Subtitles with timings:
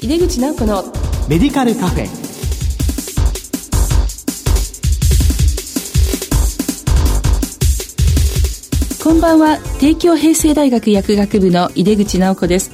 [0.00, 0.84] 井出口直子の
[1.28, 2.06] メディカルカフェ。
[9.02, 9.58] こんばんは。
[9.80, 12.70] 帝京平成大学薬学部の井出口直子です。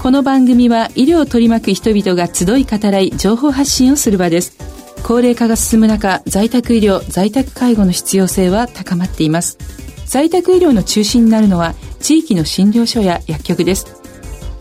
[0.00, 4.56] この番組は医療を取り巻く人々が集い語らい情報発信をする場です。
[5.02, 9.58] 高齢化が進む中在宅医療在宅介護の必要性は高まっています。
[10.06, 14.00] 在宅医療の中心になるのは地域の診療所や薬局です。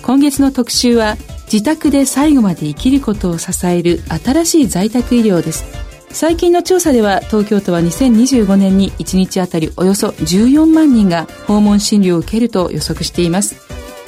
[0.01, 1.15] 今月の特集は
[1.51, 5.65] 自宅で最後まで生きることを支える新しい在宅医療です。
[6.09, 13.55] 最近の調査では東京都は2025年に1日あたりおよそ14万人が訪問診療を受けると予測しています。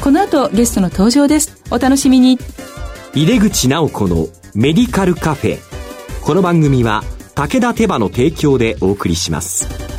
[0.02, 1.62] この後ゲストの登場です。
[1.72, 2.40] お楽しみに。
[3.14, 5.60] 井出口直子のメディカルカフェ。
[6.22, 7.04] この番組は
[7.36, 9.99] 武田手羽の提供でお送りします。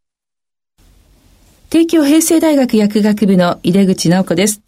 [1.71, 4.61] 帝京平成大学薬学部の井出口直子です。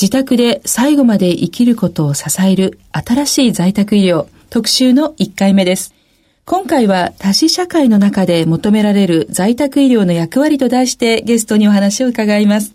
[0.00, 5.92] 自宅で最後まで生きることを支える新しい在宅医療特集の1回目です。
[6.46, 12.74] 今回は多子社会の中で求められる在宅医療の役割と題してゲストにお話を伺います。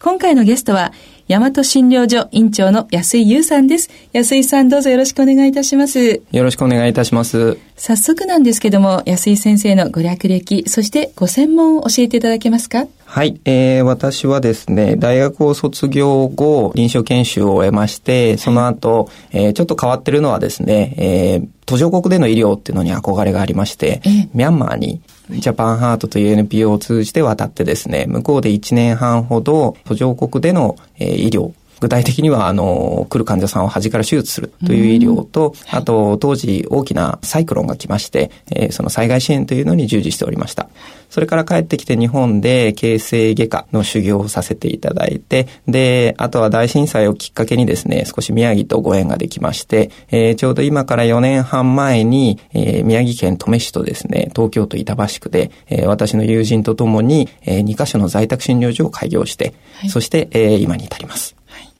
[0.00, 0.92] 今回のゲストは
[1.28, 3.88] 大和診療所院長の安井優さんです。
[4.12, 6.22] 安井さんどうぞよろしくお願いいたします。
[6.32, 7.56] よろしくお願いいたします。
[7.76, 12.86] 早速なんですけども、安井先生のご略歴、そしてご専門を教えていただけますか？
[13.06, 24.02] はい、えー、私はですね、大学を卒業後、臨床研修を終えまして、その後、えー、ちょっと変わってるのはですね、えー、途上国での医療っていうのに憧れがありまして、
[24.34, 25.00] ミャンマーに
[25.30, 40.68] ジャパンハートという NPO を通じて渡ってですね、向こうで1年半ほど途上国での、えー、医療具体的には、あの、来る患者さんを端から手術するという医療と、あと、当時大きなサイクロンが来まして、えー、その災害支援というのに従事しておりました。
[41.10, 61.36] それから帰ってきて日本で形成外科の修行をさせていただいて、で、あとは大震災をきっかけにですね、少し宮城とご縁ができまして、えー、ちょうど今から4年半前に、えー、宮城県登米市とですね、東京都板橋区で、えー、私の友人とともに、えー、2カ所の在宅診療所を開業して、はい、そして、えー、今に至ります。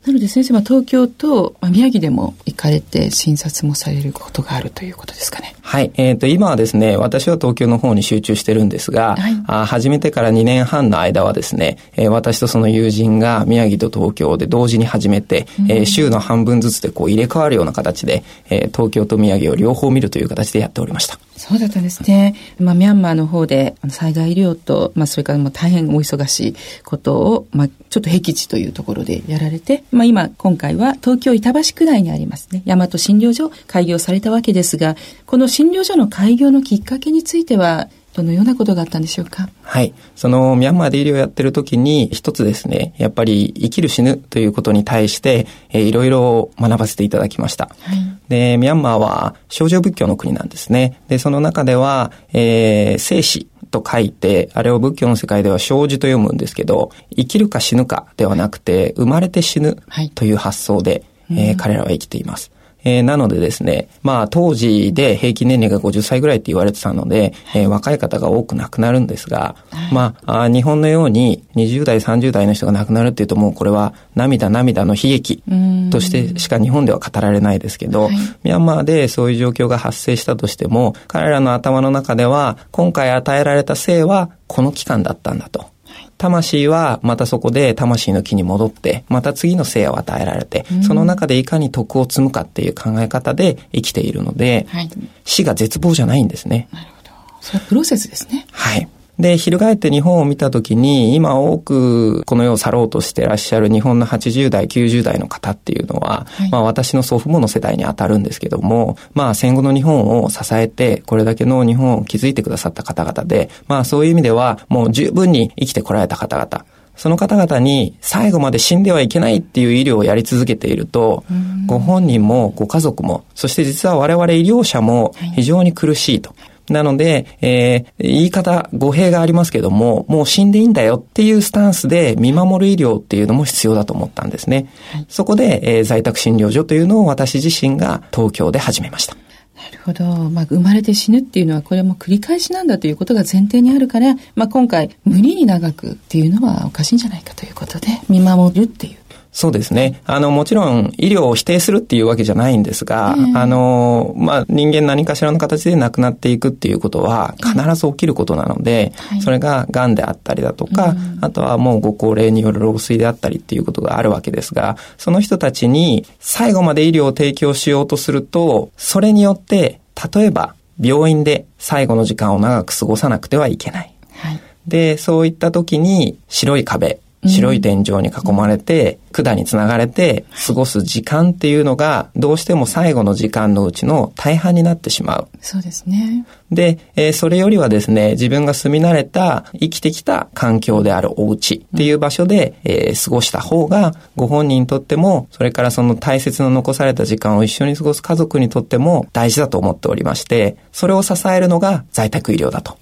[0.07, 5.57] なので先生は東京と宮城でも行かれて診察もされることがあるということですかね。
[5.63, 5.91] はい。
[5.97, 21.19] えっ、ー、と、今はですね、私は東京の方に集中してるんですが、はい、あ始めてから2年半の間はですね、えー、私とその友人が宮城と東京で同時に始めて、うん、えー、週の半分ずつでこう入れ替わるような形で、えー、東京と宮城を両方見るという形でやっておりました。
[21.37, 22.35] そうだったんですね。
[22.59, 39.49] まあ、ミャンマーの方で、災害医療と、まあ、それからもう大変お忙しいことを、まあ、ちょっと僻地というところでやられて、まあ、今、今回は東京板橋区内にありますね、大和診療所開業されたわけですが、この診療所の開業のきっかけについては、どのようなことがあったんでしょうか？
[39.63, 39.93] はい。
[40.15, 47.67] その、ミャンマーで医療をやってる時に、一つですね、やっぱり生きる死ぬということに対して、えー、いろいろ学ばせていただきました。
[47.67, 51.01] はい、で、ミャンマーは少女仏教の国なんですね。
[51.09, 59.77] で、その中では、えー、生死と書いて、あれを仏教の世界では生じと読むんですけど、生きるか死ぬかではなくて、生まれて死ぬ
[60.15, 62.51] という発想で、はい、えー、彼らは生きています。
[62.87, 75.43] えー、なのでですね、まあ当時で平均年齢が50歳ぐらいって言われてたので、えー、若い方が多く亡くなるんですが、はい、まああ日本のように20代、30代の人が亡くなるっていうともうこれは涙涙の悲劇
[75.91, 78.15] としてしか日本では語られないですけど、はい、
[78.45, 85.76] ミャンマーでそういう状況が発生したとしても、彼らの頭の中では今回与えられた生はこの期間だったんだと。
[86.19, 94.91] 魂はまたそこで魂の木に戻って、また次の生を与えられて、その中でいかに徳を積むかっていう考え方で生きているので、はい、
[95.25, 96.69] 死が絶望じゃないんですね。
[96.73, 97.11] なるほど。
[97.41, 98.47] それはプロセスですね。
[98.51, 98.89] はい。
[99.19, 116.67] で、翻って日本を見たときに、今多くこの世を去ろうとしてらっしゃる日本の80代、90代の方っていうのは、はい、まあ私の祖父母の世代に当たるんですけども、まあ戦後の日本を支えて、これだけの日本を築いてくださった方々で、まあそういう意味では、もう十分に生きてこられた方々、
[116.97, 121.25] その方々に最後まで死んではいけないっていう医療をやり続けていると、
[121.67, 126.35] ご本人もご家族も、そして実は我々医療者も非常に苦しいと。
[126.69, 134.69] なので、えー、言い方、語弊がありますけども、もう死んでいいんだよっていうスタンスで見守る医療っていうのも必要だと思ったんですね。
[134.93, 139.17] はい、そこで、えー、在宅診療所というのを私自身が東京で始めました。
[139.57, 140.05] なるほど。
[140.31, 148.97] まあ、生まれて死ぬっていうのは、これも繰り返しなんだということが前提にあるから、まあ、今回、無理に長くっていうのはおかしいんじゃないかということで、見守るっていう
[149.37, 150.01] そうですね。
[150.07, 169.83] あの、もちろん医療を否定するっていうわけじゃないんですが、えー、あの、まあ、人間何かしらの形で亡くなっていくっていうことは必ず起きることなので、はい、それが癌であったりだとか、うん、あとはもうご高齢による老衰であったりっていうことがあるわけですが、その人たちに最後まで医療を提供しようとすると、それによって、
[170.15, 173.95] 例えば病院で最後の時間を長く過ごさなくてはいけない。
[174.13, 185.29] はい、で、そういった時に白い壁、白い天井に囲まれて、管につながれて過ごす時間っていうのが、どうしても最後の時間のうちの大半になってしまう。
[185.41, 186.27] そうですね。
[186.51, 202.77] で、えー、それよりはですね、自分が住み慣れた、生きてきた環境であるお家っていう場所で、えー、過ごした方が、ご本人にとっても、それからその大切な残された時間を一緒に過ごす家族にとっても大事だと思っておりまして、それを支えるのが在宅医療だと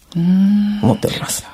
[0.82, 1.53] 思っております。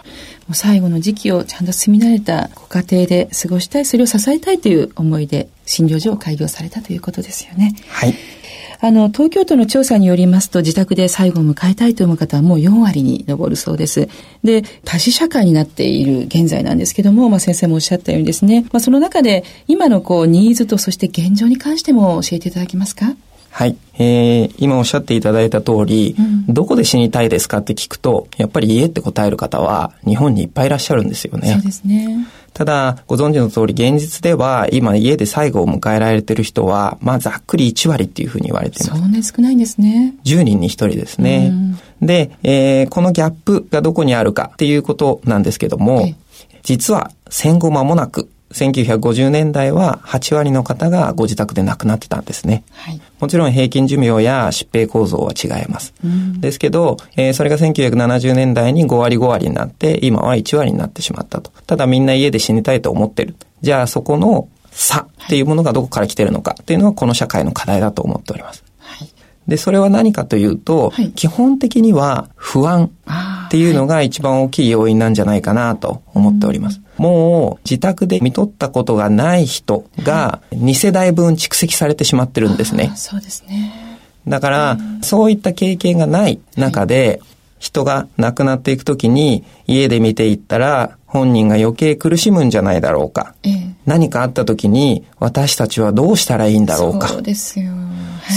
[0.54, 7.74] 最後の時期をちゃんと住み慣れたご家庭で過ごしたい、それを支えたいという思いで診療所を開業されたということですよね。
[7.88, 8.14] はい。
[8.82, 14.08] あの、東京都の調査によりますと、自宅で最後を迎えたいと思う方はもう4割に上るそうです。
[14.42, 23.14] で、多子社会になっている現在なんですけども、まあ、先生もおっしゃったようにですね、まあ、その中で今のこう、ニーズとそして現状に関しても教えていただけますか？
[23.50, 23.76] はい。
[23.98, 31.52] えー、今おっしゃっていただいた通り、うん、どこで死にたいですかって聞くと、やっぱり家って答える方は日本にいっぱいいらっしゃるんですよね。
[31.52, 32.26] そうですね。
[32.52, 39.00] ただ、ご存知の通り、現実では、今家で最後を迎えられてる人は、まあ、ざっくり1割っていうふうに言われています。
[39.00, 40.14] そうね、少ないんですね。
[40.24, 41.52] 10人に1人ですね。
[42.02, 46.12] で、えー、このギャップがどこにあるかっていうことなんですけども、
[46.62, 52.64] 実は戦後間もなく、1950年代は8割の方がご自宅で亡くなってたんですね。
[52.72, 55.94] はい、もちろん平均寿命や疾病構造は違います。
[56.04, 61.52] うん、ですけど、えー、それが1970年代に5割5割になって、今は1割になってしまったと。
[61.66, 63.36] ただみんな家で死にたいと思ってる。
[63.62, 68.64] じゃあそこの差っていうものがどこから来てるのかっていうのはこの社会の課題だと思っております。
[68.78, 69.08] はい、
[69.46, 72.90] で、それは何かというと、はい、基本的には不安
[73.46, 76.80] っていうのが一番大きい要因なんじゃないかなと思っております。
[77.00, 82.92] もう自宅で見とったことがない人が2世代分蓄積されてしまってるんですね。
[82.94, 83.72] そうですね。
[84.28, 87.22] だから、そういった経験がない中で、
[87.58, 93.34] 人が亡くなっていくときに家で見ていったら本人が余計苦しむんじゃないだろうか。
[93.44, 97.08] ええ、何かあったときに私たちはどうしたらいいんだろうか。
[97.08, 97.72] そうですよ。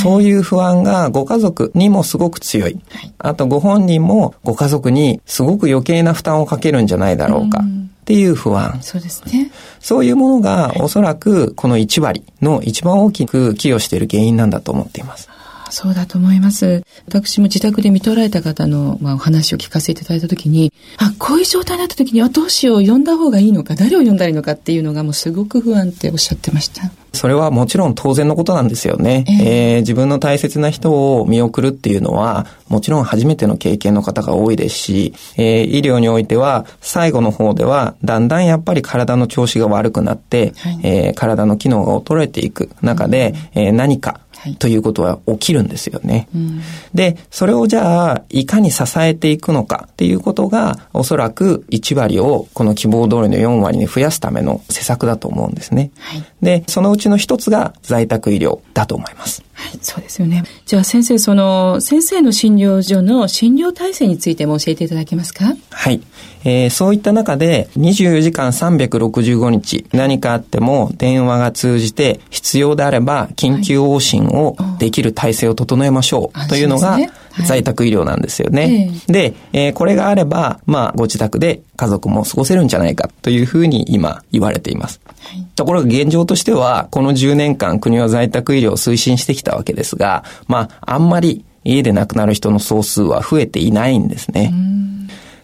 [0.01, 2.79] そういう不安がご家族にもすごく強い。
[2.89, 7.61] はい、あとご本人もご家族にすごく余計な負担をかけるんじゃないだろうか。
[8.03, 8.79] っていう不安。
[8.81, 9.49] そうですね。
[9.79, 15.29] そういうものがおそらくこの1割の一番大きく寄与している原因なんだと思っています。
[15.69, 16.83] そうだと思います。
[17.07, 26.91] 私も自宅で見とられた方の、まあ、お話を聞かせていただいたときに、あ、こういう状態になったときに、あ、どうしよう、呼んだ方がいいのか、誰を呼んだらいいのかっていうのがもうすごく不安っておっしゃってました。
[27.13, 29.23] それはもちろん当然のことなんですよね。
[29.27, 44.19] えー、えー、自分の大切な人を見送るっていうのは、もちろん初めての経験の方が多いですし、えー、医療においては、最後の方では、だんだんやっぱり体の調子が悪くなって、はい、えー、体の機能が衰えていく中で、うん、えー、何か
[44.59, 46.27] ということは起きるんですよね。
[46.35, 46.61] うん、
[46.93, 55.91] で、それをじゃあ、いかに支えていくのかっていうことが、おそらく1割をこの希望通りの4割に増やすための施策だと思うんですね。
[55.99, 59.43] はい、で、そのうちの一つが在宅医療だと思います。
[59.63, 60.43] はい、そうですよね。
[60.65, 65.55] じゃあ先生、その、先生の診療所の診療体制についても教えていただけますか？
[65.69, 66.01] はい。
[66.45, 76.97] えー、そういった中で24時間365日何かあっても電話が通じて必要であれば緊急往診をできる体制を整えましょうというのが
[77.45, 78.91] 在宅医療なんですよね。
[79.07, 85.01] で、えー、これがあれば、まあ、ご自宅で家族も過ごせるんじゃないかというふうに今言われています。
[85.05, 94.53] はい、ところが現状としては、この10年間国は在宅医療を推進してきたわけですが、まあ、あんまり家で亡くなる人の総数は増えていないんですね。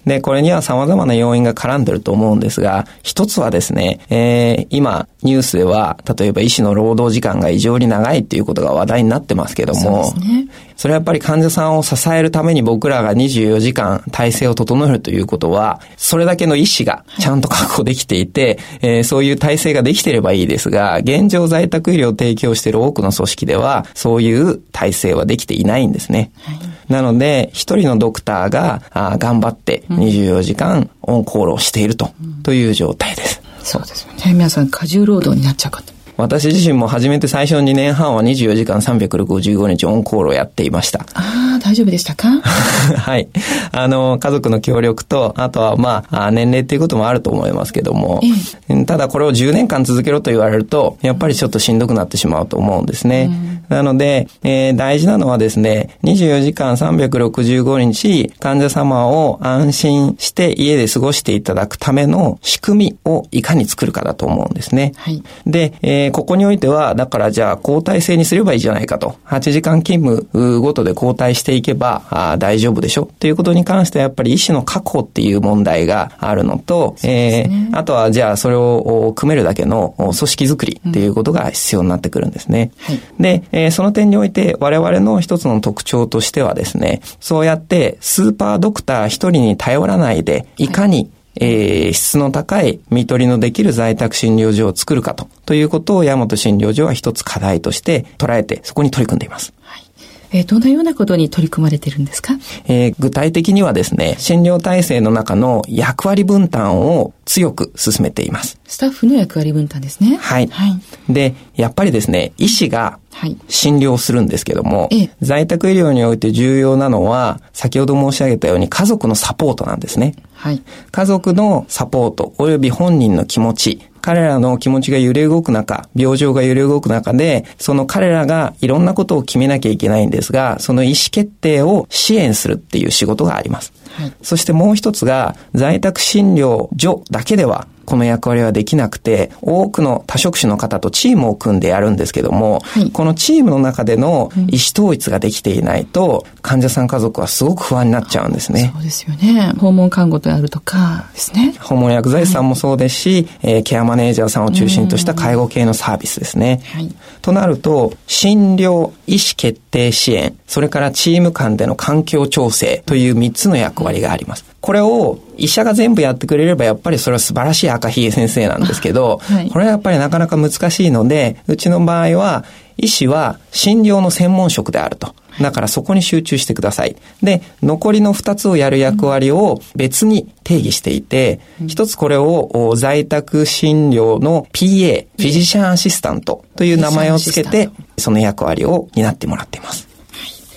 [0.09, 10.47] で、これには様々な要因が絡んでると思うんですが、一つはですね、えー、今、ニュースでは、例えば医師の労働時間が異常に長いっていうことが話題になってますけども、そね、
[10.77, 26.31] それはやっぱり患者さんを支えるために僕らが24時間体制を整えるということは、それだけの医師がちゃんと確保できていて、はい、えー、そういう体制ができてればいいですが、現状在宅医療を提供している多くの組織では、そういう体制はできていないんですね。
[26.41, 32.12] はいなので、一人のドクターがあ頑張って24時間オンコールをしていると,、
[32.43, 33.41] という状態です。
[33.63, 34.34] そうですよね。
[34.34, 35.93] 皆さん過重労働になっちゃうかと。
[36.17, 41.05] 私自身も初めて最初の2年半は24時間365日オンコールをやっていました。
[41.13, 42.29] ああ、大丈夫でしたか？
[42.41, 43.27] はい。
[43.71, 53.29] あの、家族の協力と、あとはまあ、年齢っていうこともあると思いますけども、ええ、ただこれを10年間続けろと言われると、やっぱりちょっとしんどくなってしまうと思うんですね。
[53.69, 64.93] うん、なので、えー、大事なのはですね、24時間365日患者様を安心して家で過ごしていただくための仕組みをいかに作るかだと思うんですね。
[64.97, 65.23] はい。
[65.45, 69.15] で、えーここにおいては、だからじゃあ交代制にすればいいじゃないかと。
[69.27, 73.03] 8時間勤務ごとで交代していけばあ大丈夫でしょ？
[73.03, 82.71] っていうことに関してはやっぱり医師の確保っていう問題があるのと、ね、えー、あとはじゃあそれを組めるだけの組織づくりっていうことが必要になってくるんですね。
[82.89, 82.95] うん。
[82.95, 90.69] はい、で、えー、その点において我々の一つの特徴としてはですね、そうやってスーパードクター一人に頼らないで、い。
[90.69, 91.09] かに、はい
[91.41, 99.53] えー、質の高い見取りのできる在宅診療所を作るかと、ということを山本診療所は一つ課題として捉えて、そこに取り組んでいます。
[99.61, 99.83] はい
[100.31, 102.33] えー、どのようなことに取り組まれてるんですか、
[102.65, 108.59] えー、具体的にはですね、診療体制の中の役割分担を強く進めています。
[108.65, 110.17] スタッフの役割分担ですね。
[110.17, 110.48] はい。
[110.48, 113.00] はい、で、やっぱりですね、医師が
[113.48, 120.15] 診療するんですけども、はい、在宅医療において重要なのは、先ほど申し上げたように家族のサポートなんですね。
[120.33, 133.71] はい、家族のサポート及び本人の気持ち、彼らの気持ちが揺れ動く中、病状が揺れ動く中で、その彼らがいろんなことを決めなきゃいけないんですが、その意思決定を支援するっていう仕事があります。
[133.91, 148.72] はい、そしてもう一つが、在宅診療所だけではこの役割はできなくて、多くの多職種の方とチームを組んでやるんですけども、はい、このチームの中での意思統一ができていないと、患者さん家族はすごく不安になっちゃうんですね。
[148.74, 149.53] そうですよね。
[149.58, 151.55] 訪問看護であるとかですね。
[151.60, 156.62] 訪問薬剤師さんもそうですし、はい、えー、ケアマネージャーさんを中心とした介護系のサービスですね。
[156.74, 156.93] はい、
[157.24, 164.45] となると、診療、意思決定支援、それからチーム間での環境調整という3つの役割があります。
[164.61, 172.45] これを医者が全部やってくれればやっぱりそれは素晴らしい赤ひげ先生なんですけど、 はい、これはやっぱりなかなか難しいので、うちの場合は
[172.77, 175.13] 医師は診療の専門職であると。
[175.41, 176.95] だからそこに集中してください。
[177.23, 189.87] で、残りの2つをやる役割を別に定義していて、一、つこれを在宅診療の PA、フィジシャンアシスタントという名前をつけて、その役割を担ってもらっています。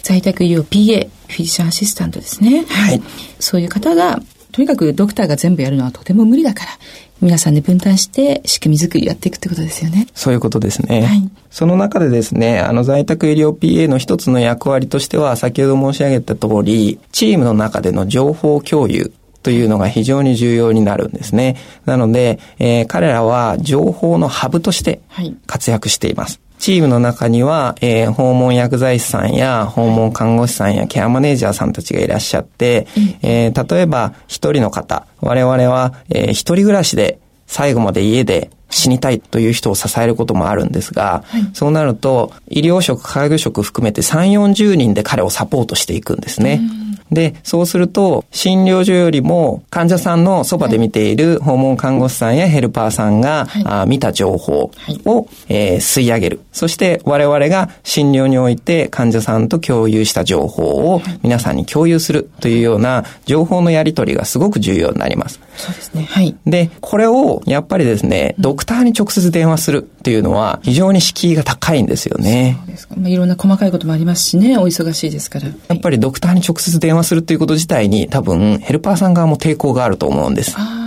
[0.02, 2.64] 在宅医療 PA、フィジシャンアシスタントですね。
[2.68, 3.02] はい。
[3.38, 4.20] そういう方が、
[4.50, 6.70] とにかくドクターが全部やるのはとても無理だから、
[7.20, 10.08] 皆さんで分担して仕組み作りやっていくってことですよね。
[10.12, 11.02] そういうことですね。
[11.02, 11.30] はい。
[11.50, 21.56] その中でですね、あの在宅医療 PA の一つの役割としては、先ほど申し上げた通り、チームの中での情報共有、というのが非常に重要になるんですね。
[21.84, 25.00] なので、えー、彼らは情報のハブとして
[25.46, 26.40] 活躍しています。
[26.62, 32.87] チームの中には、えー、訪問薬剤師さんや訪問看護師さんやケアマネージャーさんたちがいらっしゃって、
[33.21, 46.61] えー、例えば一人の方、我々は、えー、一人暮らしで最後まで家で死にたいという人を支えることもあるんですが、はい、そうなると、医療職、介護職含めて3、40人で彼をサポートしていくんですね。
[47.12, 54.71] で、そうすると、診療所よりも患者さんのそばで見ている訪問看護師さんやヘルパーさんが、はい、あ見た情報
[55.04, 56.40] を、えー、吸い上げる。
[56.52, 65.40] そして我々が診療において患者さんと共有した情報を皆さんに共有するというような情報のやり取りがすごく重要になります。
[65.57, 66.04] そうですね。
[66.04, 66.35] はい。
[66.47, 72.57] で、これをやっぱりですね、ドクターに直接電話するっていうのは非常に敷居が高いんですよね。
[72.61, 72.95] そうですか。
[72.97, 75.49] まあ、いろんな細かいこともありますしね、お忙しいですから。
[75.49, 80.54] やっぱりドクターに直接電話するっていうこと自体に多分ヘルパーさん側も抵抗があると思うんです。
[80.56, 80.82] あ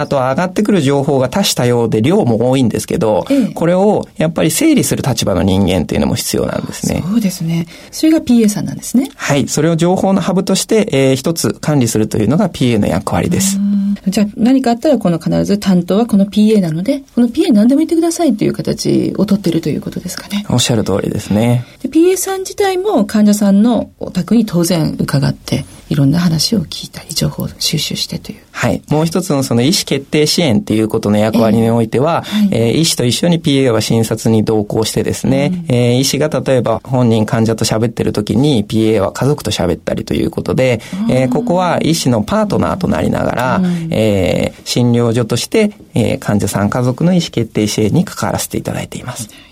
[0.00, 7.02] あとは上がってくる情報が多種多様で量も多いんですけど、ええ、これをやっぱり整理する立場の人間っていうのも必要なんですね。
[7.04, 7.66] そうですね。
[7.90, 9.10] それが PA さんなんですね。
[9.16, 9.48] はい。
[9.48, 13.58] それを情報のハブとして、えー、一つ管理するというのが PA の役割です。
[14.06, 20.46] じゃあ何かあったらこの必ず担当はこの PA なので、この PA 何でも言ってくださいという形を取ってるということですかね。
[20.48, 21.64] おっしゃる通りですね。
[21.98, 28.42] PA さん自体も患者さんのお宅に当然伺って、いろんな話を聞いたり、情報を収集してという。
[28.52, 28.82] はい。
[28.88, 49.47] もう一つのその意思決定支援っていうことの役割においては、えーはい、えー、医師と一緒に PA は診察に同行してですね、うん、えー、医師が例えば本人患者と喋ってる時に PA は家族と喋ったりということで、うん、えー、ここは医師のパートナーとなりながら、うん、えー、診療所として、えー、患者さん家族の意思決定支援に関わらせていただいています。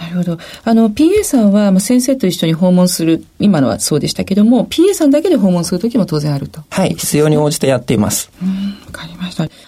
[0.00, 0.38] なるほど。
[0.64, 6.62] あの、PA さんは、まあ、先生と一緒に訪問する、今のはそうでしたけども、PA さんだけで訪問するときも当然あると。
[6.70, 8.30] はい、必要に応じてやっています。
[8.42, 8.69] うん、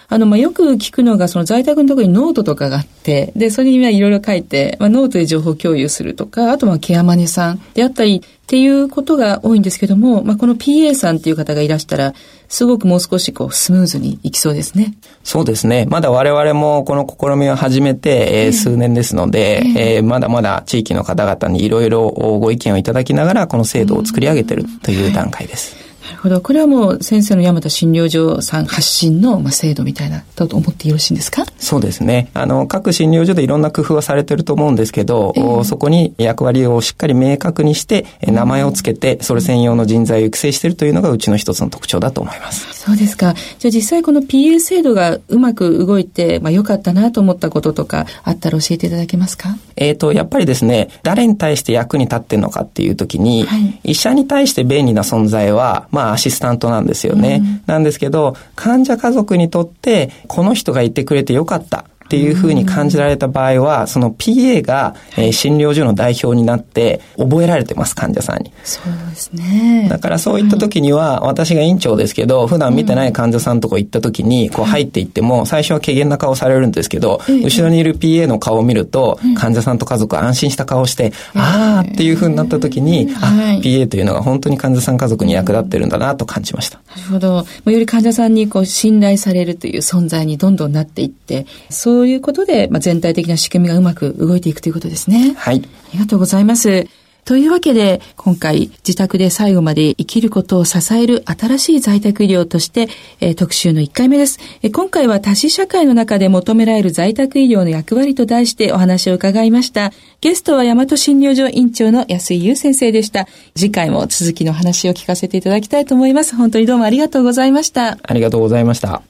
[0.07, 12.13] あの、まあ、よく聞くのが、その在宅のところにノートとかがあって、で、それにいろいろ書いて、まあ、ノートで情報共有するとか、あと、まあ、ケアマネさんであったり、っていうことが多いんですけども、まあ、この PA さんっていう方がいらしたら、
[12.49, 14.93] すごくもう少しこうスムーズにいきそうですね。
[15.23, 15.87] そうですね。
[15.89, 25.75] まだ我々もこの試みを始めて、えー、数年ですので、えー、まだまだ地域の方々にいろいろご意見をいただきながら、この制度を作り上げているという段階です。
[25.75, 25.92] なる
[26.23, 26.41] ほど。
[26.41, 31.45] これはもう先生の山田診療所さん発信の、まあ、制度みたいなと思ってよろしいんですか？
[31.57, 32.29] そうですね。
[32.33, 42.73] あの、各診療所でいろんな工夫はされてると思うんですけど、えー、そこに役割をしっかり明確にして、名前をつけて、それ専用の人材を育成しているというのがうちの一つの特徴だと思います。
[42.73, 43.33] そうですか。
[43.59, 49.57] じゃあ実際この PA 制度がうまく動いて、まあ良かったなと思ったこととかあったら教えていただけますか？
[49.75, 57.41] えっ、ー、と、やっぱりですね、誰に対して役に立ってるのかっていう時に、はい、医者に対して便利な存在は、まあアシスタントなんですよね。
[57.41, 61.85] うん、なんですけど、患者家族にとって、この人がいてくれてよかった。
[62.05, 68.51] っていうふうに感じられた場合は、その PA が、えー、診療所の代表になって覚えられてます、患者さんに。
[68.63, 69.87] そうですね。
[69.89, 86.79] だからそういった時には、私が院長ですけど、普段見てない患者さんとこ行った時に、こう入っていっても、最初は軽減な顔されるんですけど、後ろにいる PA の顔を見ると、患者さんと家族は安心した顔をして、あーっていうふうになった時に、あ、PA というのが本当に患者さん家族に役立ってるんだなと感じました。
[86.95, 87.45] なるほど。
[87.71, 95.35] より患者さんにこう信頼されるという存在にどんどんなっていって、そうそういうことで、まあ、全体的な仕組みがうまく動いていくということですね。
[95.37, 95.61] はい。
[95.63, 96.85] ありがとうございます。
[97.23, 102.89] というわけで、今回、自宅で最後まで生きることを支える新しい在宅医療として、
[103.21, 109.93] えー、特集の1回目です、えー、今回は多子社会の中で求められる在宅医療の役割と題してお話を伺いました。
[110.19, 113.29] ゲストは大和診療所院長の安井優先生でした。
[113.55, 116.35] 次回も続きの話を聞かせていただきたいと思います。
[116.35, 117.97] 本当にどうもありがとうございました。
[118.03, 119.01] ありがとうございました。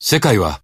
[0.00, 0.63] 世界は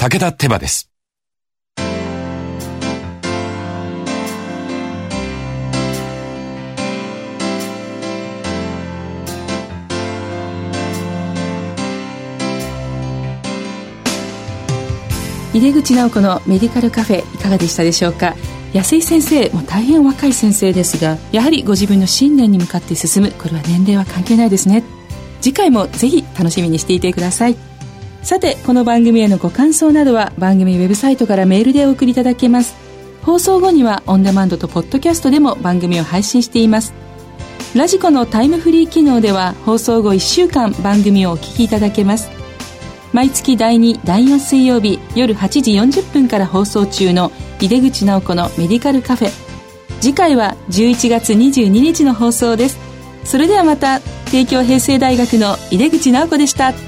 [0.00, 0.88] 武田手羽です。
[15.52, 18.36] 井出口直子のメディカルカフェいかがでしたでしょうか？
[18.72, 24.84] 安井先生も大変若い先生ですがやはりご自分の信念に向かって進むこれは年齢は関係ないですね。
[25.40, 27.56] 次回もぜひ楽しみにしていてください。
[28.22, 32.74] さてこの番組へのご感想などは番組ウェブサイトからメールでお送りいただけます。
[33.22, 36.92] 放送後にはオンデマンドとポッドキャストでも番組を配信しています。
[37.74, 42.28] ラジコのタイムフリー機能では放送後1週間番組をお聞きいただけます。
[43.12, 49.30] 毎月第2第4水曜日夜8時40分から放送中の井出口直子のメディカルカフェ。
[50.00, 52.78] 次回は11月22日の放送です。
[53.24, 54.00] それではまた
[54.30, 56.87] 帝京平成大学の井出口直子でした。